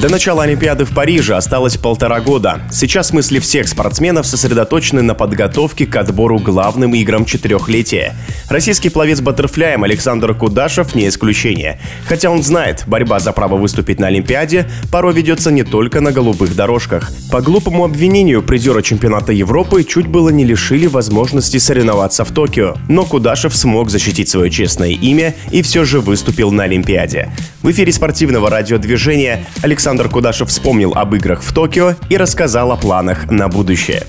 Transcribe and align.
До 0.00 0.08
начала 0.08 0.44
Олимпиады 0.44 0.86
в 0.86 0.94
Париже 0.94 1.34
осталось 1.34 1.76
полтора 1.76 2.20
года. 2.20 2.62
Сейчас 2.72 3.12
мысли 3.12 3.38
всех 3.38 3.68
спортсменов 3.68 4.26
сосредоточены 4.26 5.02
на 5.02 5.14
подготовке 5.14 5.84
к 5.84 5.94
отбору 5.94 6.38
главным 6.38 6.94
играм 6.94 7.26
четырехлетия. 7.26 8.16
Российский 8.48 8.88
пловец 8.88 9.20
баттерфляем 9.20 9.84
Александр 9.84 10.34
Кудашев 10.34 10.94
не 10.94 11.06
исключение. 11.06 11.78
Хотя 12.06 12.30
он 12.30 12.42
знает, 12.42 12.84
борьба 12.86 13.20
за 13.20 13.32
право 13.32 13.58
выступить 13.58 14.00
на 14.00 14.06
Олимпиаде 14.06 14.70
порой 14.90 15.12
ведется 15.12 15.50
не 15.50 15.64
только 15.64 16.00
на 16.00 16.12
голубых 16.12 16.56
дорожках. 16.56 17.12
По 17.30 17.42
глупому 17.42 17.84
обвинению 17.84 18.42
призера 18.42 18.80
чемпионата 18.80 19.32
Европы 19.32 19.84
чуть 19.84 20.06
было 20.06 20.30
не 20.30 20.44
лишили 20.44 20.86
возможности 20.86 21.58
соревноваться 21.58 22.24
в 22.24 22.30
Токио. 22.30 22.76
Но 22.88 23.04
Кудашев 23.04 23.54
смог 23.54 23.90
защитить 23.90 24.30
свое 24.30 24.50
честное 24.50 24.92
имя 24.92 25.34
и 25.50 25.60
все 25.60 25.84
же 25.84 26.00
выступил 26.00 26.52
на 26.52 26.62
Олимпиаде. 26.62 27.30
В 27.62 27.70
эфире 27.72 27.92
спортивного 27.92 28.48
радиодвижения 28.48 29.44
Александр 29.60 30.08
Кудашев 30.08 30.48
вспомнил 30.48 30.94
об 30.94 31.14
играх 31.14 31.42
в 31.42 31.52
Токио 31.52 31.94
и 32.08 32.16
рассказал 32.16 32.72
о 32.72 32.76
планах 32.76 33.30
на 33.30 33.48
будущее. 33.48 34.04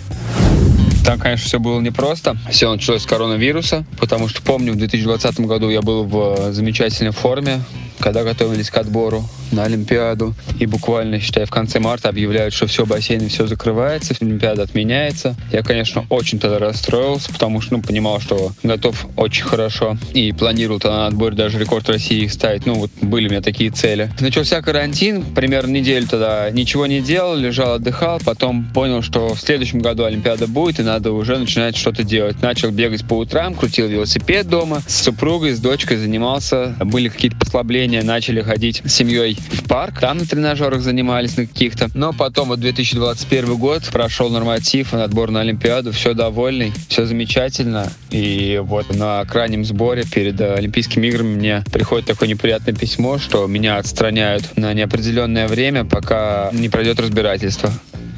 Там, 1.05 1.19
конечно, 1.19 1.45
все 1.45 1.59
было 1.59 1.81
непросто. 1.81 2.37
Все 2.49 2.71
началось 2.71 3.03
с 3.03 3.05
коронавируса, 3.05 3.83
потому 3.99 4.29
что 4.29 4.41
помню, 4.41 4.71
в 4.71 4.77
2020 4.77 5.41
году 5.41 5.69
я 5.69 5.81
был 5.81 6.05
в 6.05 6.53
замечательной 6.53 7.11
форме, 7.11 7.61
когда 8.01 8.23
готовились 8.23 8.69
к 8.69 8.77
отбору 8.77 9.23
на 9.51 9.63
Олимпиаду. 9.63 10.33
И 10.59 10.65
буквально, 10.65 11.19
считай, 11.19 11.45
в 11.45 11.49
конце 11.49 11.79
марта 11.79 12.09
объявляют, 12.09 12.53
что 12.53 12.67
все, 12.67 12.85
бассейны, 12.85 13.27
все 13.27 13.47
закрывается, 13.47 14.15
Олимпиада 14.19 14.63
отменяется. 14.63 15.35
Я, 15.51 15.61
конечно, 15.61 16.05
очень 16.09 16.39
тогда 16.39 16.59
расстроился, 16.59 17.31
потому 17.31 17.61
что, 17.61 17.75
ну, 17.75 17.81
понимал, 17.81 18.19
что 18.19 18.51
готов 18.63 19.05
очень 19.15 19.43
хорошо. 19.43 19.97
И 20.13 20.31
планировал 20.31 20.79
на 20.83 21.07
отборе 21.07 21.35
даже 21.35 21.59
рекорд 21.59 21.89
России 21.89 22.25
ставить. 22.27 22.65
Ну, 22.65 22.75
вот 22.75 22.91
были 23.01 23.27
у 23.27 23.31
меня 23.31 23.41
такие 23.41 23.71
цели. 23.71 24.11
Начался 24.19 24.61
карантин, 24.61 25.23
примерно 25.23 25.71
неделю 25.71 26.07
тогда 26.07 26.49
ничего 26.49 26.85
не 26.87 27.01
делал, 27.01 27.35
лежал, 27.35 27.73
отдыхал. 27.73 28.19
Потом 28.23 28.65
понял, 28.73 29.01
что 29.01 29.33
в 29.33 29.39
следующем 29.39 29.79
году 29.79 30.05
Олимпиада 30.05 30.47
будет, 30.47 30.79
и 30.79 30.83
надо 30.83 31.11
уже 31.11 31.37
начинать 31.37 31.75
что-то 31.75 32.03
делать. 32.03 32.41
Начал 32.41 32.71
бегать 32.71 33.05
по 33.05 33.17
утрам, 33.17 33.53
крутил 33.53 33.87
велосипед 33.87 34.47
дома, 34.47 34.81
с 34.87 35.03
супругой, 35.03 35.51
с 35.51 35.59
дочкой 35.59 35.97
занимался. 35.97 36.75
Были 36.79 37.09
какие-то 37.09 37.37
послабления, 37.37 37.90
начали 37.99 38.41
ходить 38.41 38.81
с 38.85 38.93
семьей 38.93 39.37
в 39.51 39.67
парк, 39.67 39.99
там 39.99 40.17
на 40.17 40.25
тренажерах 40.25 40.81
занимались 40.81 41.37
на 41.37 41.45
каких-то. 41.45 41.89
Но 41.93 42.13
потом 42.13 42.49
вот 42.49 42.59
2021 42.59 43.55
год 43.57 43.83
прошел 43.91 44.29
норматив, 44.29 44.93
отбор 44.93 45.31
на 45.31 45.41
Олимпиаду, 45.41 45.91
все 45.91 46.13
довольный, 46.13 46.73
все 46.87 47.05
замечательно. 47.05 47.91
И 48.09 48.61
вот 48.63 48.95
на 48.95 49.23
крайнем 49.25 49.65
сборе 49.65 50.03
перед 50.03 50.39
Олимпийскими 50.39 51.07
играми 51.07 51.35
мне 51.35 51.63
приходит 51.71 52.07
такое 52.07 52.29
неприятное 52.29 52.73
письмо, 52.73 53.17
что 53.17 53.47
меня 53.47 53.77
отстраняют 53.77 54.57
на 54.57 54.73
неопределенное 54.73 55.47
время, 55.47 55.85
пока 55.85 56.49
не 56.53 56.69
пройдет 56.69 56.99
разбирательство. 56.99 57.71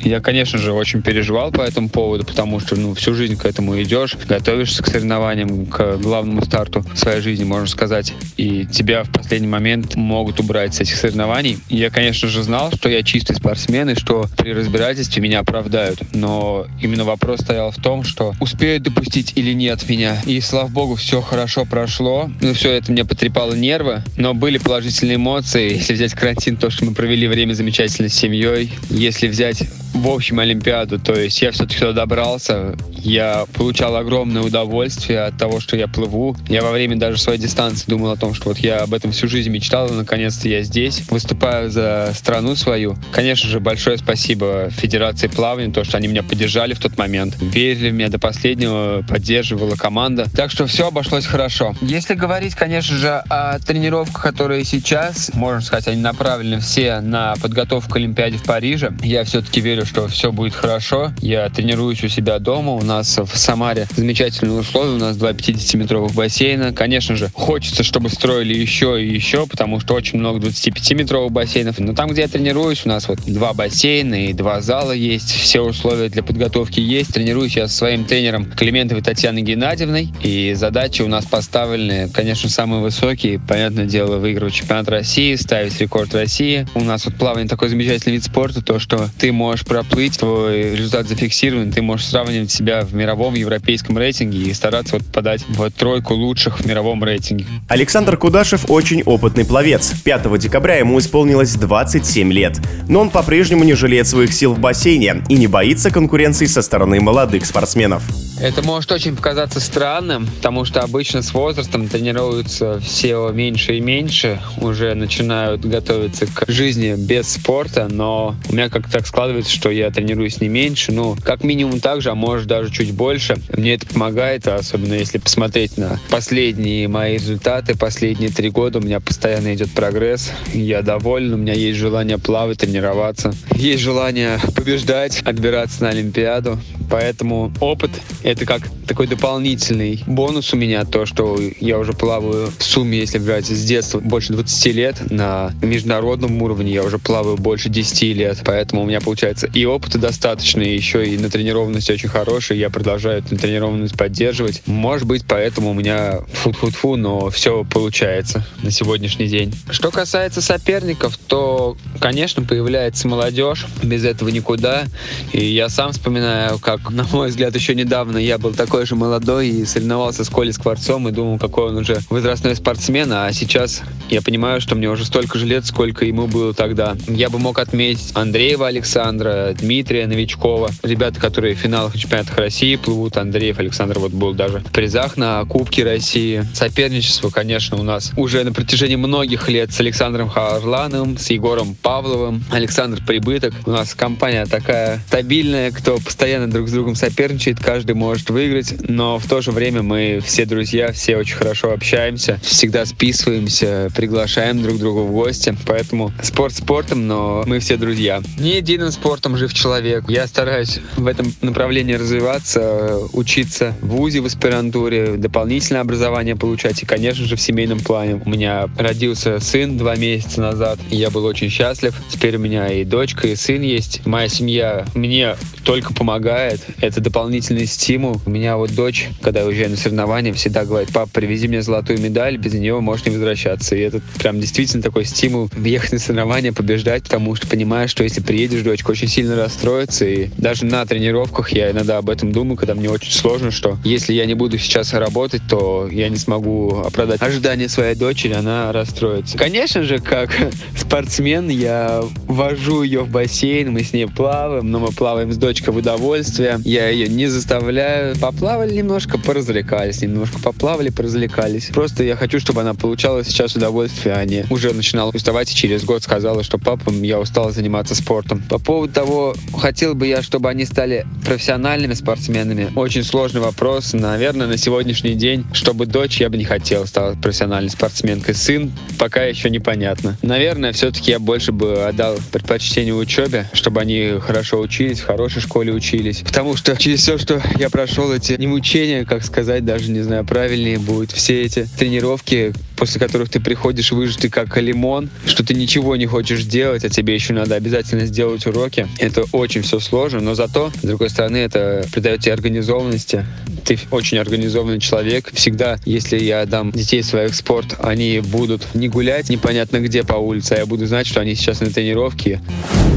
Я, 0.03 0.19
конечно 0.19 0.59
же, 0.59 0.73
очень 0.73 1.01
переживал 1.01 1.51
по 1.51 1.61
этому 1.61 1.89
поводу, 1.89 2.25
потому 2.25 2.59
что 2.59 2.75
ну, 2.75 2.93
всю 2.93 3.13
жизнь 3.13 3.37
к 3.37 3.45
этому 3.45 3.81
идешь, 3.81 4.17
готовишься 4.27 4.83
к 4.83 4.87
соревнованиям, 4.87 5.65
к 5.65 5.97
главному 5.97 6.43
старту 6.43 6.85
своей 6.95 7.21
жизни, 7.21 7.43
можно 7.43 7.67
сказать, 7.67 8.13
и 8.37 8.65
тебя 8.65 9.03
в 9.03 9.09
последний 9.11 9.47
момент 9.47 9.95
могут 9.95 10.39
убрать 10.39 10.75
с 10.75 10.81
этих 10.81 10.95
соревнований. 10.95 11.57
Я, 11.69 11.89
конечно 11.89 12.27
же, 12.27 12.43
знал, 12.43 12.71
что 12.73 12.89
я 12.89 13.01
чистый 13.03 13.35
спортсмен 13.35 13.89
и 13.91 13.95
что 13.95 14.27
при 14.37 14.53
разбирательстве 14.53 15.21
меня 15.21 15.39
оправдают. 15.39 15.99
Но 16.13 16.67
именно 16.81 17.05
вопрос 17.05 17.39
стоял 17.39 17.71
в 17.71 17.77
том, 17.77 18.03
что 18.03 18.33
успеют 18.39 18.83
допустить 18.83 19.33
или 19.35 19.53
нет 19.53 19.87
меня. 19.87 20.21
И, 20.25 20.39
слава 20.41 20.67
богу, 20.67 20.95
все 20.95 21.21
хорошо 21.21 21.65
прошло. 21.65 22.29
Ну, 22.41 22.53
все 22.53 22.71
это 22.71 22.91
мне 22.91 23.05
потрепало 23.05 23.53
нервы, 23.53 24.03
но 24.17 24.33
были 24.33 24.57
положительные 24.57 25.15
эмоции. 25.15 25.75
Если 25.75 25.93
взять 25.93 26.13
карантин, 26.13 26.58
то, 26.58 26.69
что 26.69 26.86
мы 26.86 26.93
провели 26.93 27.27
время 27.27 27.53
замечательно 27.53 28.09
с 28.09 28.13
семьей. 28.13 28.71
Если 28.89 29.27
взять 29.27 29.63
в 29.93 30.08
общем 30.08 30.39
Олимпиаду. 30.39 30.99
То 30.99 31.14
есть 31.14 31.42
я 31.42 31.52
все-таки 31.52 31.80
туда 31.80 31.93
добрался, 31.93 32.76
я 32.89 33.45
получал 33.54 33.95
огромное 33.95 34.42
удовольствие 34.42 35.21
от 35.21 35.37
того, 35.37 35.59
что 35.59 35.76
я 35.76 35.87
плыву. 35.87 36.36
Я 36.48 36.61
во 36.61 36.71
время 36.71 36.95
даже 36.95 37.20
своей 37.20 37.39
дистанции 37.39 37.86
думал 37.87 38.11
о 38.11 38.17
том, 38.17 38.33
что 38.33 38.49
вот 38.49 38.58
я 38.58 38.81
об 38.81 38.93
этом 38.93 39.11
всю 39.11 39.27
жизнь 39.27 39.49
мечтал, 39.49 39.87
и 39.87 39.93
наконец-то 39.93 40.48
я 40.48 40.64
здесь, 40.64 41.04
выступаю 41.09 41.70
за 41.70 42.11
страну 42.15 42.55
свою. 42.55 42.95
Конечно 43.11 43.49
же, 43.49 43.59
большое 43.59 43.98
спасибо 43.98 44.70
Федерации 44.71 45.27
плавания, 45.27 45.71
то, 45.71 45.83
что 45.83 45.98
они 45.98 46.08
меня 46.08 46.23
поддержали 46.23 46.73
в 46.73 46.80
тот 46.80 46.98
момент, 46.98 47.36
верили 47.42 47.89
в 47.89 47.93
меня 47.93 48.10
до 48.10 48.20
последнего, 48.20 49.04
поддерживала 49.08 49.75
команда. 49.75 50.27
Так 50.36 50.52
что 50.52 50.65
все 50.65 50.87
обошлось 50.87 51.25
хорошо. 51.25 51.75
Если 51.81 52.14
говорить, 52.14 52.55
конечно 52.55 52.98
же, 52.98 53.23
о 53.30 53.60
тренировках, 53.60 54.21
которые 54.21 54.64
сейчас, 54.64 55.31
можно 55.33 55.61
сказать, 55.61 55.87
они 55.87 56.02
направлены 56.02 56.60
все 56.60 57.02
на 57.02 57.36
подготовку 57.42 57.92
к 57.92 57.95
Олимпиаде 57.98 58.37
в 58.37 58.43
Париже, 58.43 58.93
я 59.04 59.23
все-таки 59.23 59.61
верю 59.61 59.83
верю, 59.83 59.86
что 59.86 60.08
все 60.08 60.32
будет 60.32 60.54
хорошо. 60.54 61.11
Я 61.21 61.49
тренируюсь 61.49 62.04
у 62.04 62.08
себя 62.08 62.39
дома. 62.39 62.71
У 62.71 62.82
нас 62.82 63.17
в 63.17 63.38
Самаре 63.38 63.88
замечательные 63.95 64.60
условия. 64.60 64.94
У 64.94 64.98
нас 64.98 65.17
два 65.17 65.32
50-метровых 65.32 66.14
бассейна. 66.14 66.73
Конечно 66.73 67.16
же, 67.16 67.30
хочется, 67.33 67.83
чтобы 67.83 68.10
строили 68.10 68.54
еще 68.54 69.02
и 69.02 69.14
еще, 69.14 69.45
потому 69.45 69.80
что 69.80 69.93
очень 69.93 70.20
много 70.20 70.39
25-метровых 70.39 71.30
бассейнов. 71.30 71.80
Но 71.80 71.93
там, 71.93 72.10
где 72.10 72.22
я 72.22 72.27
тренируюсь, 72.27 72.86
у 72.86 72.89
нас 72.89 73.08
вот 73.08 73.20
два 73.26 73.54
бассейна 73.54 74.27
и 74.27 74.33
два 74.33 74.61
зала 74.61 74.92
есть. 74.92 75.32
Все 75.32 75.61
условия 75.61 76.10
для 76.10 76.23
подготовки 76.23 76.80
есть. 76.80 77.14
Тренируюсь 77.14 77.55
я 77.55 77.67
со 77.67 77.76
своим 77.76 78.05
тренером 78.05 78.45
Климентовой 78.52 79.04
Татьяной 79.04 79.42
Геннадьевной. 79.42 80.14
И 80.23 80.54
задачи 80.55 81.02
у 81.02 81.08
нас 81.08 81.26
поставлены, 81.26 82.10
конечно, 82.10 82.49
самые 82.49 82.82
высокие. 82.82 83.39
Понятное 83.39 83.86
дело, 83.86 84.17
выигрывать 84.17 84.54
чемпионат 84.54 84.89
России, 84.89 85.36
ставить 85.36 85.80
рекорд 85.80 86.14
России. 86.14 86.67
У 86.76 86.83
нас 86.83 87.05
вот 87.05 87.16
плавание 87.16 87.48
такой 87.48 87.70
замечательный 87.70 88.14
вид 88.14 88.23
спорта, 88.23 88.61
то, 88.61 88.80
что 88.80 89.10
ты 89.17 89.32
можешь 89.32 89.66
проплыть, 89.73 90.20
твой 90.20 90.76
результат 90.76 91.08
зафиксирован, 91.08 91.72
ты 91.72 91.82
можешь 91.82 92.06
сравнивать 92.06 92.52
себя 92.52 92.82
в 92.82 92.94
мировом 92.94 93.34
европейском 93.34 93.98
рейтинге 93.98 94.38
и 94.38 94.54
стараться 94.54 94.98
вот 94.98 95.06
подать 95.08 95.44
в 95.48 95.67
тройку 95.72 96.14
лучших 96.14 96.60
в 96.60 96.66
мировом 96.67 97.04
рейтинге. 97.04 97.48
Александр 97.67 98.16
Кудашев 98.16 98.70
очень 98.70 99.02
опытный 99.02 99.45
пловец. 99.45 99.92
5 100.04 100.38
декабря 100.38 100.76
ему 100.76 101.00
исполнилось 101.00 101.56
27 101.56 102.32
лет. 102.32 102.60
Но 102.88 103.02
он 103.02 103.10
по-прежнему 103.10 103.64
не 103.64 103.73
жалеет 103.73 104.08
своих 104.08 104.32
сил 104.32 104.54
в 104.54 104.60
бассейне 104.60 105.23
и 105.28 105.34
не 105.34 105.48
боится 105.48 105.90
конкуренции 105.90 106.45
со 106.45 106.61
стороны 106.61 107.02
молодых 107.02 107.44
спортсменов. 107.44 108.04
Это 108.40 108.61
может 108.61 108.92
очень 108.92 109.16
показаться 109.16 109.60
странным, 109.60 110.28
потому 110.28 110.66
что 110.66 110.82
обычно 110.82 111.22
с 111.22 111.34
возрастом 111.34 111.88
тренируются 111.88 112.80
все 112.80 113.30
меньше 113.30 113.78
и 113.78 113.80
меньше, 113.80 114.40
уже 114.58 114.94
начинают 114.95 115.66
готовиться 115.66 116.28
к 116.28 116.45
жизни 116.48 116.95
без 116.95 117.32
спорта, 117.32 117.88
но 117.90 118.36
у 118.50 118.54
меня 118.54 118.70
как-то 118.70 118.92
так 118.92 119.08
складывается, 119.08 119.52
что 119.52 119.62
я 119.69 119.89
тренируюсь 119.91 120.41
не 120.41 120.49
меньше, 120.49 120.91
ну, 120.91 121.15
как 121.23 121.43
минимум 121.43 121.79
так 121.79 122.01
же, 122.01 122.09
а 122.09 122.15
может 122.15 122.47
даже 122.47 122.71
чуть 122.71 122.93
больше. 122.93 123.37
Мне 123.55 123.75
это 123.75 123.87
помогает, 123.87 124.47
особенно 124.47 124.93
если 124.93 125.17
посмотреть 125.17 125.77
на 125.77 125.99
последние 126.09 126.87
мои 126.87 127.15
результаты, 127.15 127.77
последние 127.77 128.29
три 128.29 128.50
года. 128.50 128.79
У 128.79 128.81
меня 128.81 129.00
постоянно 129.00 129.53
идет 129.53 129.71
прогресс, 129.71 130.31
я 130.53 130.81
доволен, 130.81 131.33
у 131.33 131.38
меня 131.38 131.53
есть 131.53 131.79
желание 131.79 132.18
плавать, 132.18 132.59
тренироваться, 132.59 133.33
есть 133.56 133.81
желание 133.81 134.39
побеждать, 134.56 135.21
отбираться 135.24 135.83
на 135.83 135.89
Олимпиаду, 135.89 136.59
поэтому 136.89 137.51
опыт— 137.60 137.92
это 138.24 138.45
как 138.45 138.63
такой 138.88 139.07
дополнительный 139.07 140.04
бонус 140.07 140.54
у 140.54 140.57
меня, 140.57 140.86
то, 140.86 141.06
что 141.06 141.39
я 141.60 141.80
уже 141.80 141.94
плаваю 141.94 142.51
в 142.57 142.63
сумме, 142.63 143.00
если 143.00 143.18
брать 143.18 143.45
с 143.45 143.63
детства, 143.63 144.00
больше 144.00 144.33
20 144.33 144.66
лет, 144.74 145.12
на 145.12 145.51
международном 145.62 146.42
уровне 146.42 146.72
я 146.74 146.83
уже 146.83 147.00
плаваю 147.00 147.38
больше 147.38 147.69
10 147.69 148.16
лет, 148.16 148.42
поэтому 148.45 148.83
у 148.83 148.86
меня 148.86 149.01
получается 149.01 149.48
и 149.54 149.66
опыта 149.66 149.98
достаточно, 149.98 150.62
и 150.62 150.75
еще 150.75 151.07
и 151.07 151.18
натренированность 151.18 151.89
очень 151.89 152.10
хорошая, 152.10 152.57
я 152.57 152.69
продолжаю 152.69 153.19
эту 153.19 153.36
натренированность 153.36 153.98
поддерживать. 153.98 154.62
Может 154.66 155.07
быть, 155.07 155.24
поэтому 155.28 155.72
у 155.72 155.74
меня 155.74 156.19
фу-фу-фу, 156.34 156.96
но 156.96 157.30
все 157.30 157.63
получается 157.63 158.46
на 158.62 158.72
сегодняшний 158.72 159.28
день. 159.28 159.54
Что 159.69 159.92
касается 159.92 160.42
соперников, 160.42 161.18
то, 161.18 161.78
конечно, 162.00 162.44
появляется 162.44 163.07
молодежь, 163.07 163.66
без 163.81 164.06
этого 164.06 164.30
никуда, 164.30 164.84
и 165.31 165.46
я 165.46 165.69
сам 165.69 165.92
вспоминаю, 165.92 166.60
как, 166.60 166.73
на 166.90 167.06
мой 167.12 167.30
взгляд, 167.30 167.56
еще 167.56 167.75
недавно 167.75 168.18
я 168.18 168.38
был 168.38 168.54
такой 168.54 168.86
же 168.86 168.96
молодой 168.96 169.50
и 169.50 169.66
соревновался 169.66 170.24
с 170.24 170.30
Колей 170.30 170.54
Скворцом 170.54 171.08
и 171.08 171.12
думал, 171.12 171.40
какой 171.40 171.70
он 171.70 171.78
уже 171.78 172.00
возрастной 172.10 172.56
спортсмен, 172.56 173.12
а 173.12 173.31
сейчас 173.31 173.81
я 174.10 174.22
понимаю, 174.22 174.62
что 174.62 174.75
мне 174.75 174.90
уже 174.90 175.06
столько 175.06 175.38
же 175.38 175.46
лет, 175.46 175.66
сколько 175.66 176.06
ему 176.06 176.28
было 176.28 176.54
тогда. 176.54 176.96
Я 177.08 177.30
бы 177.30 177.40
мог 177.40 177.60
отметить 177.60 178.12
Андреева 178.16 178.68
Александра, 178.68 179.56
Дмитрия 179.58 180.08
Новичкова, 180.08 180.72
ребята, 180.84 181.20
которые 181.20 181.56
в 181.56 181.60
финалах 181.60 181.98
чемпионатах 181.98 182.38
России 182.38 182.76
плывут, 182.76 183.18
Андреев 183.18 183.60
Александр 183.60 184.00
вот 184.00 184.12
был 184.12 184.34
даже 184.34 184.60
в 184.60 184.72
призах 184.72 185.18
на 185.18 185.44
Кубке 185.46 185.84
России. 185.84 186.44
Соперничество, 186.54 187.30
конечно, 187.30 187.78
у 187.78 187.84
нас 187.84 188.12
уже 188.18 188.44
на 188.44 188.54
протяжении 188.54 188.96
многих 188.96 189.50
лет 189.50 189.72
с 189.72 189.80
Александром 189.80 190.30
Харлановым, 190.30 191.18
с 191.18 191.30
Егором 191.30 191.76
Павловым. 191.76 192.44
Александр 192.52 193.02
Прибыток. 193.06 193.54
У 193.66 193.72
нас 193.72 193.94
компания 193.94 194.46
такая 194.46 195.00
стабильная, 195.08 195.72
кто 195.72 195.98
постоянно 195.98 196.50
друг 196.50 196.62
с 196.68 196.71
другом 196.71 196.95
соперничает, 196.95 197.60
каждый 197.60 197.95
может 197.95 198.30
выиграть, 198.30 198.89
но 198.89 199.19
в 199.19 199.27
то 199.27 199.42
же 199.42 199.51
время 199.51 199.81
мы 199.83 200.21
все 200.24 200.45
друзья, 200.45 200.92
все 200.92 201.18
очень 201.18 201.36
хорошо 201.36 201.71
общаемся, 201.71 202.39
всегда 202.44 202.86
списываемся, 202.86 203.89
приглашаем 203.95 204.62
друг 204.62 204.77
друга 204.77 205.00
в 205.00 205.12
гости, 205.12 205.56
поэтому 205.65 206.12
спорт 206.21 206.54
спортом, 206.54 207.07
но 207.07 207.44
мы 207.45 207.60
все 207.60 207.77
друзья. 207.77 208.21
Не 208.38 208.57
единым 208.57 208.92
спортом 208.92 209.38
жив 209.38 209.54
человек. 209.54 210.06
Я 210.07 210.27
стараюсь 210.27 210.80
в 210.95 211.07
этом 211.07 211.33
направлении 211.42 211.94
развиваться, 211.94 213.00
учиться 213.13 213.75
в 213.81 213.88
ВУЗе, 213.88 214.21
в 214.21 214.25
аспирантуре, 214.25 215.16
дополнительное 215.18 215.81
образование 215.81 216.36
получать 216.36 216.81
и, 216.83 216.86
конечно 216.86 217.25
же, 217.25 217.36
в 217.36 217.42
семейном 217.42 217.80
плане. 217.80 218.21
У 218.25 218.30
меня 218.30 218.69
родился 218.77 219.39
сын 219.39 219.77
два 219.77 219.95
месяца 219.95 220.42
назад, 220.42 220.80
и 220.89 220.95
я 220.95 221.09
был 221.09 221.25
очень 221.25 221.50
счастлив. 221.50 221.95
Теперь 222.09 222.38
у 222.38 222.39
меня 222.39 222.68
и 222.71 222.83
дочка, 222.83 223.27
и 223.27 223.36
сын 223.36 223.62
есть. 223.62 224.06
Моя 224.06 224.27
семья 224.27 224.86
мне 224.95 225.36
только 225.63 225.94
помогает. 225.94 226.53
Это 226.82 227.02
дополнительный 227.02 227.66
стимул. 227.66 228.22
У 228.26 228.30
меня 228.30 228.58
вот 228.58 228.74
дочь, 228.74 229.10
когда 229.22 229.42
я 229.42 229.46
уезжаю 229.46 229.72
на 229.72 229.78
соревнования, 229.78 230.34
всегда 230.34 230.66
говорит, 230.66 230.92
пап, 230.92 231.10
привези 231.12 231.48
мне 231.48 231.62
золотую 231.62 232.00
медаль, 232.00 232.38
без 232.38 232.54
нее 232.54 232.80
можешь 232.80 233.06
не 233.06 233.12
возвращаться. 233.12 233.76
И 233.76 233.80
это 233.80 234.02
прям 234.20 234.40
действительно 234.40 234.84
такой 234.84 235.06
стимул 235.06 235.50
ехать 235.58 235.94
на 235.94 236.00
соревнования, 236.00 236.54
побеждать, 236.54 237.04
потому 237.04 237.36
что 237.36 237.48
понимаешь, 237.48 237.90
что 237.90 238.04
если 238.04 238.22
приедешь, 238.22 238.62
дочка 238.62 238.92
очень 238.92 239.08
сильно 239.08 239.36
расстроится. 239.36 240.06
И 240.06 240.30
даже 240.38 240.66
на 240.66 240.86
тренировках 240.86 241.52
я 241.52 241.72
иногда 241.72 241.98
об 241.98 242.10
этом 242.10 242.32
думаю, 242.32 242.58
когда 242.58 242.76
мне 242.76 242.90
очень 242.90 243.12
сложно, 243.12 243.52
что 243.52 243.78
если 243.84 244.14
я 244.14 244.26
не 244.26 244.34
буду 244.34 244.58
сейчас 244.58 244.94
работать, 244.94 245.42
то 245.50 245.88
я 245.92 246.10
не 246.10 246.18
смогу 246.18 246.82
оправдать 246.86 247.22
ожидания 247.22 247.70
своей 247.70 247.96
дочери, 247.96 248.34
она 248.34 248.72
расстроится. 248.72 249.38
Конечно 249.38 249.84
же, 249.84 250.00
как 250.00 250.32
спортсмен, 250.78 251.50
я 251.50 252.04
вожу 252.28 252.84
ее 252.84 253.02
в 253.02 253.10
бассейн, 253.10 253.72
мы 253.72 253.84
с 253.84 253.94
ней 253.94 254.08
плаваем, 254.08 254.72
но 254.72 254.80
мы 254.80 254.92
плаваем 254.92 255.32
с 255.32 255.38
дочкой 255.38 255.74
в 255.74 255.78
удовольствие. 255.78 256.43
Я 256.63 256.90
ее 256.90 257.07
не 257.07 257.28
заставляю. 257.28 258.16
Поплавали 258.18 258.74
немножко, 258.75 259.18
поразвлекались, 259.18 260.01
немножко 260.01 260.40
поплавали, 260.40 260.90
поразвлекались. 260.90 261.68
Просто 261.68 262.04
я 262.04 262.16
хочу, 262.16 262.40
чтобы 262.40 262.62
она 262.62 262.74
получала 262.74 263.24
сейчас 263.24 263.56
удовольствие, 263.56 264.16
а 264.16 264.25
не 264.25 264.45
уже 264.50 264.74
начинала 264.74 265.12
уставать 265.12 265.51
и 265.51 265.56
через 265.56 265.84
год 265.84 266.04
сказала, 266.04 266.44
что 266.44 266.57
папа, 266.57 266.92
я 266.92 267.19
устала 267.19 267.51
заниматься 267.51 267.95
спортом. 267.95 268.44
По 268.50 268.60
поводу 268.60 268.94
того, 268.94 269.36
хотел 269.57 269.95
бы 269.95 270.07
я, 270.07 270.22
чтобы 270.22 270.50
они 270.50 270.66
стали 270.66 271.06
профессиональными 271.25 271.94
спортсменами, 271.94 272.72
очень 272.75 273.04
сложный 273.04 273.42
вопрос. 273.42 273.94
Наверное, 273.94 274.48
на 274.48 274.57
сегодняшний 274.57 275.13
день, 275.13 275.45
чтобы 275.54 275.86
дочь, 275.86 276.19
я 276.19 276.30
бы 276.30 276.38
не 276.38 276.45
хотел 276.45 276.86
стала 276.86 277.16
профессиональной 277.16 277.69
спортсменкой. 277.69 278.36
Сын 278.36 278.72
пока 279.00 279.24
еще 279.24 279.50
непонятно. 279.50 280.18
Наверное, 280.22 280.74
все-таки 280.74 281.12
я 281.12 281.19
больше 281.19 281.51
бы 281.51 281.86
отдал 281.86 282.18
предпочтение 282.31 282.94
учебе, 282.94 283.50
чтобы 283.54 283.81
они 283.81 284.19
хорошо 284.19 284.60
учились, 284.60 285.00
в 285.00 285.06
хорошей 285.06 285.42
школе 285.42 285.74
учились. 285.74 286.24
Потому 286.33 286.56
что 286.57 286.75
через 286.75 287.01
все, 287.01 287.19
что 287.19 287.39
я 287.59 287.69
прошел, 287.69 288.12
эти 288.12 288.33
не 288.33 288.47
мучения, 288.47 289.06
как 289.06 289.24
сказать, 289.24 289.63
даже 289.63 289.91
не 289.91 290.01
знаю, 290.01 290.25
правильнее 290.25 290.80
будет. 290.80 291.12
Все 291.12 291.44
эти 291.44 291.68
тренировки, 291.77 292.53
после 292.83 293.00
которых 293.00 293.30
ты 293.30 293.39
приходишь 293.39 293.94
выжатый 293.94 294.30
как 294.30 294.57
лимон, 294.57 295.09
что 295.25 295.41
ты 295.41 295.53
ничего 295.53 295.95
не 295.95 296.06
хочешь 296.06 296.44
делать, 296.44 296.83
а 296.83 296.89
тебе 296.89 297.13
еще 297.15 297.31
надо 297.31 297.56
обязательно 297.56 298.06
сделать 298.06 298.45
уроки. 298.45 298.89
Это 299.00 299.24
очень 299.31 299.62
все 299.62 299.80
сложно, 299.80 300.19
но 300.19 300.35
зато, 300.35 300.69
с 300.81 300.85
другой 300.85 301.09
стороны, 301.09 301.38
это 301.38 301.85
придает 301.94 302.19
тебе 302.19 302.33
организованности. 302.33 303.25
Ты 303.63 303.80
очень 303.89 304.18
организованный 304.18 304.81
человек. 304.81 305.31
Всегда, 305.33 305.80
если 305.85 306.19
я 306.19 306.45
дам 306.45 306.74
детей 306.74 307.01
своих 307.03 307.35
спорт, 307.35 307.77
они 307.81 308.19
будут 308.19 308.68
не 308.74 308.89
гулять 308.89 309.30
непонятно 309.30 309.80
где 309.80 310.03
по 310.03 310.15
улице, 310.15 310.51
а 310.51 310.57
я 310.57 310.65
буду 310.65 310.85
знать, 310.85 311.07
что 311.07 311.21
они 311.21 311.35
сейчас 311.35 311.62
на 311.62 311.71
тренировке. 311.71 312.41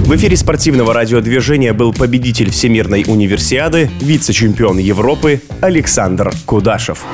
В 0.05 0.17
эфире 0.17 0.37
спортивного 0.37 0.95
радиодвижения 0.95 1.73
был 1.73 1.93
победитель 1.93 2.51
Всемирной 2.51 3.05
универсиады, 3.07 3.89
вице-чемпион 4.01 4.79
Европы 4.79 5.43
Александр 5.61 6.33
Кудашев. 6.45 7.05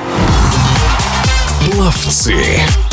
Пловцы. 1.75 2.92